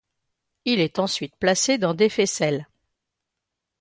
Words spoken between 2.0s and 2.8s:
faisselles.